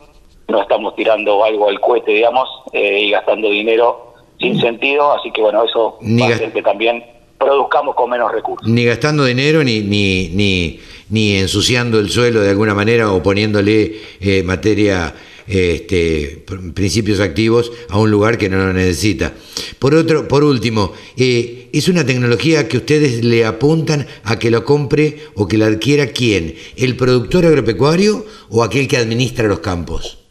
no 0.47 0.61
estamos 0.61 0.95
tirando 0.95 1.43
algo 1.43 1.69
al 1.69 1.79
cohete, 1.79 2.11
digamos, 2.11 2.47
eh, 2.73 3.01
y 3.01 3.11
gastando 3.11 3.49
dinero 3.49 4.13
sin 4.39 4.59
sentido, 4.59 5.13
así 5.13 5.31
que, 5.31 5.41
bueno, 5.41 5.63
eso 5.63 5.97
va 6.01 6.27
a 6.27 6.51
que 6.51 6.61
también 6.61 7.03
produzcamos 7.37 7.95
con 7.95 8.09
menos 8.09 8.31
recursos. 8.31 8.67
Ni 8.67 8.85
gastando 8.85 9.25
dinero 9.25 9.63
ni, 9.63 9.81
ni, 9.81 10.29
ni 10.29 10.79
ni 11.09 11.35
ensuciando 11.35 11.99
el 11.99 12.09
suelo 12.09 12.41
de 12.41 12.49
alguna 12.49 12.73
manera 12.73 13.11
o 13.11 13.21
poniéndole 13.21 13.95
eh, 14.19 14.43
materia, 14.43 15.13
este, 15.47 16.43
principios 16.73 17.19
activos 17.19 17.71
a 17.89 17.99
un 17.99 18.09
lugar 18.09 18.37
que 18.37 18.49
no 18.49 18.57
lo 18.57 18.73
necesita. 18.73 19.33
Por, 19.79 19.93
otro, 19.93 20.27
por 20.27 20.43
último, 20.43 20.93
eh, 21.17 21.69
¿es 21.73 21.87
una 21.87 22.05
tecnología 22.05 22.67
que 22.67 22.77
ustedes 22.77 23.23
le 23.23 23.45
apuntan 23.45 24.07
a 24.23 24.39
que 24.39 24.49
lo 24.49 24.65
compre 24.65 25.19
o 25.35 25.47
que 25.47 25.57
la 25.57 25.67
adquiera 25.67 26.07
quién? 26.07 26.55
¿El 26.75 26.97
productor 26.97 27.45
agropecuario 27.45 28.25
o 28.49 28.63
aquel 28.63 28.87
que 28.87 28.97
administra 28.97 29.47
los 29.47 29.59
campos? 29.59 30.24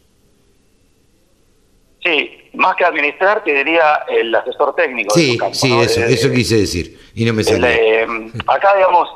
Sí, 2.05 2.51
más 2.53 2.75
que 2.75 2.85
administrar, 2.85 3.43
te 3.43 3.51
diría 3.51 4.05
el 4.07 4.33
asesor 4.35 4.75
técnico. 4.75 5.15
Sí, 5.15 5.39
sí, 5.53 5.79
eso, 5.81 6.01
eso 6.01 6.31
quise 6.31 6.57
decir. 6.57 6.99
Y 7.15 7.25
no 7.25 7.33
me 7.33 7.43
sale. 7.43 8.03
acá, 8.47 8.75
digamos, 8.75 9.09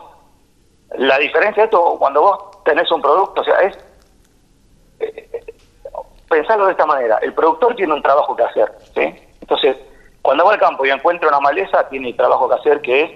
la 0.98 1.20
diferencia 1.20 1.62
de 1.62 1.66
esto, 1.66 1.98
cuando 2.00 2.22
vos 2.22 2.64
tenés 2.66 2.92
un 2.92 3.00
producto, 3.00 3.42
o 3.42 3.44
sea, 3.44 3.60
es 3.62 3.78
eh, 5.02 5.30
pensarlo 6.28 6.66
de 6.66 6.72
esta 6.72 6.88
manera, 6.88 7.20
el 7.22 7.32
productor 7.34 7.76
tiene 7.76 7.94
un 7.94 8.02
trabajo 8.02 8.36
que 8.36 8.44
hacer, 8.44 8.72
¿sí? 8.96 9.14
Entonces, 9.42 9.78
cuando 10.24 10.46
va 10.46 10.54
al 10.54 10.60
campo 10.60 10.84
y 10.84 10.90
encuentra 10.90 11.30
una 11.30 11.40
maleza, 11.40 11.88
tiene 11.90 12.10
el 12.10 12.16
trabajo 12.16 12.50
que 12.50 12.56
hacer 12.56 12.82
que 12.82 13.04
es 13.04 13.12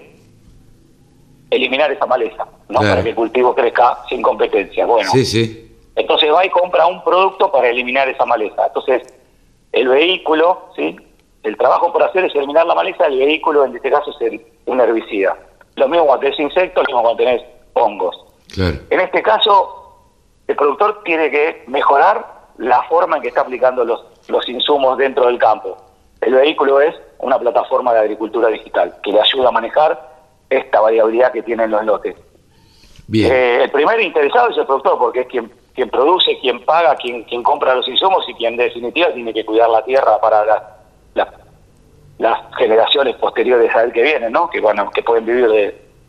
eliminar 1.50 1.90
esa 1.90 2.06
maleza, 2.06 2.46
¿no? 2.68 2.78
Para 2.78 3.02
que 3.02 3.08
el 3.08 3.14
cultivo 3.16 3.56
crezca 3.56 3.98
sin 4.08 4.22
competencia. 4.22 4.86
Bueno, 4.86 5.10
sí, 5.10 5.24
sí. 5.24 5.76
entonces 5.96 6.32
va 6.32 6.46
y 6.46 6.50
compra 6.50 6.86
un 6.86 7.02
producto 7.02 7.50
para 7.50 7.68
eliminar 7.68 8.08
esa 8.08 8.24
maleza. 8.24 8.66
Entonces, 8.68 9.02
el 9.74 9.88
vehículo, 9.88 10.70
¿sí? 10.76 10.96
El 11.42 11.56
trabajo 11.56 11.92
por 11.92 12.02
hacer 12.02 12.24
es 12.24 12.34
eliminar 12.34 12.64
la 12.64 12.74
maleza, 12.74 13.06
el 13.06 13.18
vehículo 13.18 13.64
en 13.64 13.76
este 13.76 13.90
caso 13.90 14.10
es 14.12 14.32
el, 14.32 14.46
un 14.66 14.80
herbicida. 14.80 15.36
Lo 15.74 15.88
mismo 15.88 16.06
cuando 16.06 16.22
tenés 16.22 16.40
insectos, 16.40 16.84
lo 16.84 16.86
mismo 16.86 17.02
cuando 17.02 17.24
tenés 17.24 17.42
hongos. 17.74 18.24
En 18.56 19.00
este 19.00 19.20
caso, 19.22 19.98
el 20.46 20.54
productor 20.54 21.02
tiene 21.02 21.30
que 21.30 21.64
mejorar 21.66 22.24
la 22.58 22.84
forma 22.84 23.16
en 23.16 23.22
que 23.22 23.28
está 23.28 23.40
aplicando 23.40 23.84
los, 23.84 24.04
los 24.28 24.48
insumos 24.48 24.96
dentro 24.96 25.26
del 25.26 25.38
campo. 25.38 25.76
El 26.20 26.34
vehículo 26.34 26.80
es 26.80 26.94
una 27.18 27.38
plataforma 27.38 27.92
de 27.92 28.00
agricultura 28.00 28.48
digital 28.48 28.94
que 29.02 29.12
le 29.12 29.20
ayuda 29.20 29.48
a 29.48 29.52
manejar 29.52 30.14
esta 30.48 30.80
variabilidad 30.80 31.32
que 31.32 31.42
tienen 31.42 31.72
los 31.72 31.84
lotes. 31.84 32.14
Eh, 33.12 33.60
el 33.64 33.70
primer 33.70 34.00
interesado 34.00 34.50
es 34.50 34.56
el 34.56 34.66
productor, 34.66 34.98
porque 34.98 35.20
es 35.22 35.26
quien, 35.26 35.50
quien 35.74 35.90
produce, 35.90 36.38
quien 36.40 36.64
paga, 36.64 36.94
quien, 36.96 37.24
quien 37.24 37.42
compra 37.42 37.74
los 37.74 37.88
insumos 37.88 38.24
y 38.28 38.34
quien 38.34 38.52
en 38.54 38.58
definitiva 38.58 39.12
tiene 39.12 39.34
que 39.34 39.44
cuidar 39.44 39.68
la 39.68 39.84
tierra 39.84 40.20
para 40.20 40.44
las 42.18 42.38
generaciones 42.56 43.16
posteriores 43.16 43.74
a 43.74 43.82
él 43.82 43.92
que 43.92 44.02
vienen, 44.02 44.32
¿no? 44.32 44.48
que, 44.48 44.60
bueno, 44.60 44.88
que 44.90 45.02
pueden 45.02 45.26
vivir 45.26 45.48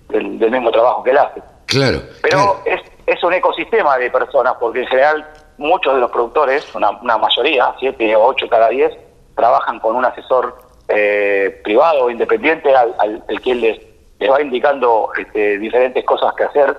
del, 0.10 0.40
del 0.40 0.52
mismo 0.52 0.72
trabajo 0.72 1.04
que 1.04 1.12
él 1.12 1.18
hace. 1.18 1.42
Claro. 1.66 2.00
Pero 2.22 2.62
Es, 2.66 2.82
es 3.08 3.24
un 3.24 3.34
ecosistema 3.34 3.98
de 3.98 4.12
personas, 4.12 4.54
porque 4.60 4.82
en 4.82 4.88
general 4.88 5.28
muchos 5.58 5.94
de 5.94 6.02
los 6.02 6.12
productores, 6.12 6.66
una, 6.76 7.18
mayoría, 7.18 7.74
siete 7.80 8.16
o 8.16 8.26
ocho 8.26 8.48
cada 8.50 8.70
diez, 8.70 8.92
trabajan 9.36 9.80
con 9.80 9.96
un 9.96 10.06
asesor 10.06 10.58
eh, 10.88 11.62
privado 11.64 12.06
o 12.06 12.10
independiente 12.10 12.74
al, 12.76 12.96
al, 13.00 13.42
quien 13.42 13.62
les, 13.62 13.80
les, 14.20 14.32
va 14.32 14.42
indicando 14.42 15.10
este, 15.18 15.58
diferentes 15.58 16.04
cosas 16.06 16.34
que 16.36 16.44
hacer. 16.44 16.78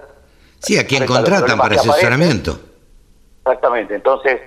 Sí, 0.61 0.79
a 0.79 0.87
quien 0.87 1.05
contratan 1.05 1.59
para 1.59 1.75
asesoramiento. 1.75 2.59
Exactamente, 3.47 3.95
entonces 3.95 4.41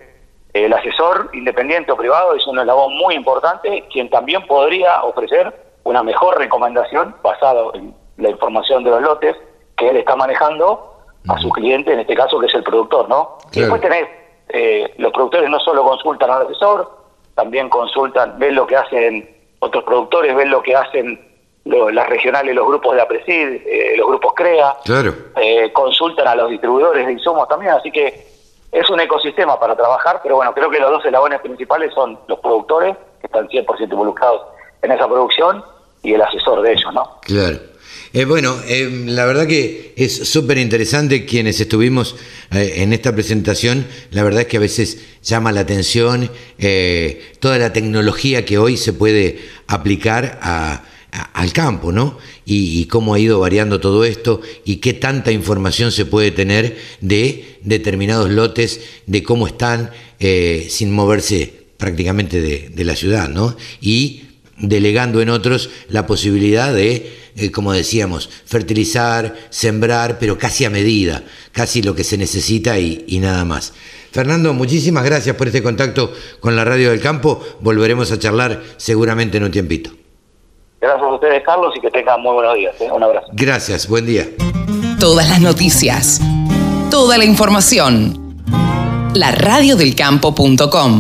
el 0.52 0.74
asesor 0.74 1.30
independiente 1.32 1.92
o 1.92 1.96
privado 1.96 2.36
es 2.36 2.46
un 2.48 2.60
eslabón 2.60 2.98
muy 2.98 3.16
importante, 3.16 3.86
quien 3.92 4.10
también 4.10 4.46
podría 4.46 5.04
ofrecer 5.04 5.54
una 5.84 6.04
mejor 6.04 6.38
recomendación 6.38 7.16
basado 7.24 7.74
en 7.76 7.96
la 8.18 8.30
información 8.30 8.84
de 8.84 8.90
los 8.90 9.02
lotes 9.02 9.38
que 9.78 9.90
él 9.90 9.96
está 9.96 10.18
manejando 10.18 10.98
a 11.30 11.40
su 11.40 11.50
cliente, 11.50 11.94
en 11.94 12.00
este 12.00 12.14
caso 12.14 12.40
que 12.40 12.48
es 12.48 12.54
el 12.56 12.64
productor, 12.64 13.08
¿no? 13.08 13.38
Y 13.54 13.62
después 13.62 13.80
tenés, 13.80 14.08
eh, 14.50 14.94
los 14.98 15.14
productores 15.14 15.50
no 15.50 15.60
solo 15.60 15.84
consultan 15.84 16.30
al 16.30 16.42
asesor, 16.42 16.92
también 17.36 17.70
consultan, 17.70 18.38
ven 18.38 18.56
lo 18.56 18.68
que 18.68 18.76
hacen 18.76 19.30
otros 19.60 19.86
productores, 19.86 20.36
ven 20.36 20.50
lo 20.50 20.62
que 20.62 20.76
hacen 20.76 21.26
las 21.64 22.10
regionales, 22.10 22.54
los 22.56 22.68
grupos 22.68 22.96
de 22.96 23.02
APRESID, 23.02 23.62
eh, 23.66 23.94
los 23.96 24.08
grupos 24.08 24.34
CREA, 24.34 24.76
claro. 24.84 25.14
eh, 25.38 25.72
consultan 25.72 26.28
a 26.28 26.36
los 26.36 26.50
distribuidores 26.50 27.06
de 27.06 27.14
insumos 27.14 27.48
también, 27.48 27.74
así 27.74 27.92
que 27.92 28.39
es 28.72 28.90
un 28.90 29.00
ecosistema 29.00 29.60
para 29.60 29.76
trabajar, 29.76 30.20
pero 30.22 30.36
bueno, 30.36 30.54
creo 30.54 30.70
que 30.70 30.80
los 30.80 30.92
dos 30.92 31.06
eslabones 31.06 31.40
principales 31.42 31.94
son 31.94 32.20
los 32.28 32.40
productores, 32.40 32.96
que 33.20 33.28
están 33.28 33.48
100% 33.48 33.92
involucrados 33.92 34.42
en 34.82 34.92
esa 34.92 35.08
producción, 35.08 35.64
y 36.04 36.14
el 36.14 36.22
asesor 36.22 36.62
de 36.62 36.74
ellos, 36.74 36.94
¿no? 36.94 37.20
Claro. 37.22 37.60
Eh, 38.12 38.26
bueno, 38.26 38.56
eh, 38.68 38.90
la 39.06 39.26
verdad 39.26 39.46
que 39.46 39.94
es 39.96 40.30
súper 40.30 40.58
interesante 40.58 41.26
quienes 41.26 41.60
estuvimos 41.60 42.16
eh, 42.52 42.76
en 42.78 42.94
esta 42.94 43.14
presentación. 43.14 43.86
La 44.12 44.24
verdad 44.24 44.42
es 44.42 44.48
que 44.48 44.58
a 44.58 44.62
veces 44.62 45.20
llama 45.22 45.52
la 45.52 45.62
atención 45.62 46.32
toda 47.40 47.58
la 47.58 47.72
tecnología 47.72 48.46
que 48.46 48.58
hoy 48.58 48.78
se 48.78 48.94
puede 48.94 49.40
aplicar 49.68 50.40
al 51.12 51.54
campo, 51.54 51.92
¿no? 51.92 52.18
Y, 52.46 52.86
cómo 52.86 53.14
ha 53.14 53.20
ido 53.20 53.40
variando 53.40 53.80
todo 53.80 54.06
esto 54.06 54.42
y 54.66 54.78
qué 54.78 54.94
tanta 54.94 55.32
información 55.32 55.92
se 55.92 56.06
puede 56.06 56.32
tener 56.32 56.78
de 57.02 57.60
determinados 57.64 58.30
lotes, 58.30 58.82
de 59.06 59.24
cómo 59.24 59.48
están 59.48 59.92
sin 60.20 60.92
moverse 60.92 61.54
prácticamente 61.78 62.42
de, 62.42 62.70
de 62.70 62.84
la 62.84 62.96
ciudad, 62.96 63.30
¿no? 63.30 63.56
Y 63.82 64.24
delegando 64.60 65.22
en 65.22 65.30
otros 65.30 65.70
la 65.90 66.06
posibilidad 66.06 66.74
de, 66.74 67.12
eh, 67.36 67.52
como 67.52 67.74
decíamos, 67.74 68.30
fertilizar, 68.46 69.36
sembrar, 69.50 70.20
pero 70.20 70.38
casi 70.38 70.66
a 70.66 70.70
medida, 70.70 71.24
casi 71.52 71.82
lo 71.82 71.96
que 71.96 72.04
se 72.04 72.18
necesita 72.18 72.78
y, 72.80 73.06
y 73.08 73.20
nada 73.20 73.46
más. 73.46 73.74
Fernando, 74.12 74.54
muchísimas 74.54 75.06
gracias 75.06 75.36
por 75.36 75.48
este 75.48 75.64
contacto 75.64 76.14
con 76.40 76.56
la 76.56 76.66
Radio 76.66 76.90
del 76.90 77.00
Campo. 77.00 77.46
Volveremos 77.62 78.12
a 78.12 78.20
charlar 78.20 78.64
seguramente 78.78 79.38
en 79.38 79.44
un 79.44 79.52
tiempito. 79.52 79.99
Gracias 80.82 81.04
a 81.04 81.14
ustedes, 81.14 81.44
Carlos, 81.44 81.74
y 81.76 81.82
que 81.82 81.92
tengan 81.92 82.22
muy 82.22 82.34
buenos 82.34 82.56
días. 82.56 82.76
¿eh? 82.80 82.90
Un 82.92 83.04
abrazo. 83.04 83.28
Gracias, 83.34 83.88
buen 83.88 84.06
día. 84.06 84.26
Todas 85.00 85.28
las 85.30 85.42
noticias, 85.42 86.22
toda 86.90 87.18
la 87.18 87.26
información. 87.26 88.38
La 89.14 89.32
radiodelcampo.com 89.32 90.98